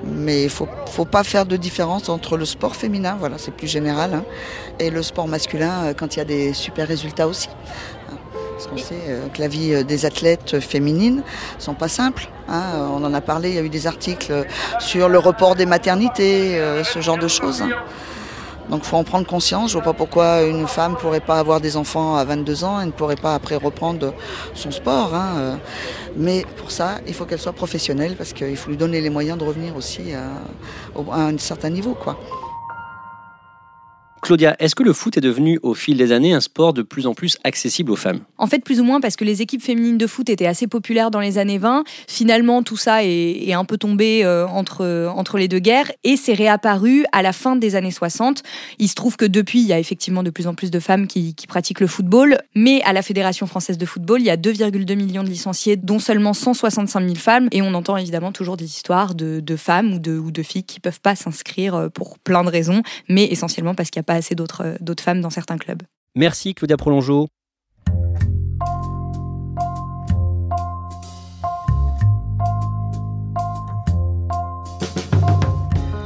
Mais 0.05 0.45
il 0.45 0.51
faut, 0.51 0.69
faut 0.91 1.05
pas 1.05 1.25
faire 1.25 1.45
de 1.45 1.57
différence 1.57 1.98
entre 2.07 2.37
le 2.37 2.45
sport 2.45 2.77
féminin, 2.77 3.17
voilà, 3.19 3.37
c'est 3.39 3.51
plus 3.51 3.67
général, 3.67 4.15
hein, 4.15 4.25
et 4.79 4.91
le 4.91 5.03
sport 5.03 5.27
masculin 5.27 5.85
euh, 5.85 5.95
quand 5.95 6.15
il 6.15 6.19
y 6.19 6.23
a 6.23 6.25
des 6.25 6.53
super 6.53 6.87
résultats 6.87 7.27
aussi. 7.27 7.49
Hein. 8.11 8.17
Parce 8.53 8.67
qu'on 8.69 8.77
sait 8.77 8.95
euh, 9.09 9.29
que 9.29 9.41
la 9.41 9.49
vie 9.49 9.75
euh, 9.75 9.83
des 9.83 10.07
athlètes 10.07 10.61
féminines 10.61 11.23
sont 11.59 11.75
pas 11.75 11.89
simples. 11.89 12.29
Hein. 12.49 12.89
On 12.93 13.05
en 13.05 13.13
a 13.13 13.21
parlé, 13.21 13.51
il 13.51 13.55
y 13.57 13.59
a 13.59 13.63
eu 13.63 13.69
des 13.69 13.87
articles 13.87 14.47
sur 14.79 15.09
le 15.09 15.19
report 15.19 15.57
des 15.57 15.67
maternités, 15.67 16.61
ce 16.85 17.01
genre 17.01 17.19
de 17.19 17.29
choses. 17.29 17.63
Donc 18.71 18.81
il 18.85 18.87
faut 18.87 18.97
en 18.97 19.05
prendre 19.05 19.27
conscience. 19.27 19.71
Je 19.71 19.75
vois 19.75 19.83
pas 19.83 19.93
pourquoi 19.93 20.43
une 20.43 20.67
femme 20.67 20.97
pourrait 20.97 21.21
pas 21.21 21.39
avoir 21.39 21.61
des 21.61 21.77
enfants 21.77 22.17
à 22.17 22.25
22 22.25 22.65
ans 22.65 22.81
et 22.81 22.87
ne 22.87 22.91
pourrait 22.91 23.17
pas 23.17 23.35
après 23.35 23.57
reprendre 23.57 24.15
son 24.55 24.71
sport. 24.71 25.15
Hein. 25.15 25.59
Mais 26.17 26.45
pour 26.57 26.71
ça, 26.71 26.99
il 27.07 27.15
faut 27.15 27.25
qu'elle 27.25 27.39
soit 27.39 27.53
professionnelle 27.53 28.15
parce 28.17 28.33
qu'il 28.33 28.57
faut 28.57 28.71
lui 28.71 28.77
donner 28.77 29.01
les 29.01 29.11
moyens 29.11 29.39
de 29.39 29.45
revenir 29.45 29.77
aussi 29.77 30.13
à, 30.15 30.29
à 31.13 31.21
un 31.23 31.39
certain 31.39 31.71
niveau. 31.71 31.95
quoi. 31.95 32.19
Claudia, 34.21 34.57
est-ce 34.59 34.75
que 34.75 34.83
le 34.83 34.93
foot 34.93 35.17
est 35.17 35.21
devenu 35.21 35.59
au 35.63 35.75
fil 35.75 35.97
des 35.97 36.13
années 36.13 36.33
un 36.33 36.41
sport 36.41 36.73
de 36.73 36.83
plus 36.83 37.07
en 37.07 37.15
plus 37.15 37.39
accessible 37.45 37.91
aux 37.93 37.97
femmes? 37.97 38.21
En 38.37 38.47
fait, 38.47 38.61
plus 38.61 38.81
ou 38.81 38.85
moins 38.85 39.01
parce 39.01 39.17
que 39.17 39.25
les 39.25 39.43
équipes 39.43 39.63
féminines 39.63 39.99
de 39.99 40.07
foot 40.07 40.29
étaient 40.29 40.47
assez 40.47 40.67
populaires 40.67 41.11
dans 41.11 41.21
les 41.21 41.39
années 41.39 41.59
20. 41.59 41.85
Finalement, 42.07 42.63
tout 42.63 42.77
ça 42.77 43.05
est, 43.05 43.53
un 43.53 43.65
peu 43.65 43.79
tombé 43.79 44.25
euh, 44.25 44.47
entre, 44.47 45.39
les 45.39 45.49
deux 45.49 45.59
guerres 45.59 45.91
et 46.05 46.17
c'est 46.17 46.35
réapparu 46.35 47.05
à 47.13 47.23
la 47.23 47.33
fin 47.33 47.57
des 47.57 47.75
années 47.75 47.91
60. 47.91 48.43
Il 48.79 48.89
se 48.89 48.95
trouve 48.95 49.17
que 49.17 49.25
depuis, 49.25 49.61
il 49.61 49.67
y 49.67 49.73
a 49.73 49.79
effectivement 49.79 50.23
de 50.23 50.31
plus 50.31 50.47
en 50.47 50.55
plus 50.55 50.71
de 50.71 50.81
femmes 50.81 51.07
qui, 51.07 51.35
pratiquent 51.49 51.81
le 51.81 51.87
football, 51.87 52.39
mais 52.55 52.83
à 52.83 52.93
la 52.93 53.01
Fédération 53.01 53.47
française 53.47 53.79
de 53.79 53.87
football, 53.87 54.21
il 54.21 54.27
y 54.27 54.31
a 54.31 54.37
2,2 54.37 54.97
millions 54.97 55.23
de 55.23 55.29
licenciés, 55.29 55.77
dont 55.77 55.99
seulement 55.99 56.35
165 56.35 57.01
000 57.01 57.15
femmes. 57.15 57.49
Et 57.53 57.63
on 57.63 57.73
entend 57.75 57.97
évidemment 57.97 58.33
toujours 58.33 58.57
des 58.57 58.67
histoires 58.67 59.15
de, 59.15 59.43
femmes 59.57 59.95
ou 59.95 59.99
de, 60.31 60.43
filles 60.43 60.65
qui 60.65 60.81
peuvent 60.81 61.01
pas 61.01 61.17
s'inscrire 61.17 61.75
euh, 61.75 61.89
pour 61.89 62.19
plein 62.19 62.45
de 62.45 62.51
raisons, 62.51 62.83
mais 63.09 63.25
essentiellement 63.25 63.75
parce 63.75 63.91
qu'il 63.91 64.01
n'y 64.01 64.05
a 64.05 64.08
pas 64.09 64.15
assez 64.15 64.35
euh, 64.35 64.77
d'autres 64.81 65.03
femmes 65.03 65.21
dans 65.21 65.31
certains 65.31 65.59
clubs. 65.59 65.83
Merci 66.17 66.55
Claudia 66.55 66.77
Prolongeau. 66.77 67.29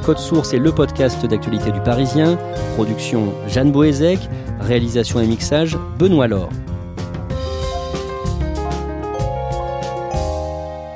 Code 0.03 0.17
Source 0.17 0.53
est 0.53 0.59
le 0.59 0.71
podcast 0.73 1.25
d'actualité 1.25 1.71
du 1.71 1.79
Parisien. 1.79 2.37
Production 2.75 3.33
Jeanne 3.47 3.71
Boézek. 3.71 4.19
Réalisation 4.59 5.21
et 5.21 5.27
mixage 5.27 5.77
Benoît 5.97 6.27
Laure. 6.27 6.49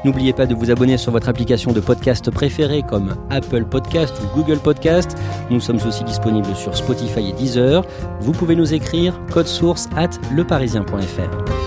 N'oubliez 0.07 0.31
pas 0.31 0.45
de 0.45 0.55
vous 0.55 0.71
abonner 0.71 0.95
sur 0.95 1.11
votre 1.11 1.27
application 1.27 1.73
de 1.73 1.81
podcast 1.81 2.31
préférée 2.31 2.81
comme 2.81 3.17
Apple 3.29 3.65
Podcast 3.65 4.13
ou 4.23 4.37
Google 4.37 4.57
Podcast. 4.57 5.17
Nous 5.49 5.59
sommes 5.59 5.79
aussi 5.85 6.05
disponibles 6.05 6.55
sur 6.55 6.77
Spotify 6.77 7.27
et 7.27 7.33
Deezer. 7.33 7.83
Vous 8.21 8.31
pouvez 8.31 8.55
nous 8.55 8.73
écrire 8.73 9.19
code 9.33 9.47
source 9.47 9.89
at 9.97 10.11
leparisien.fr. 10.33 11.66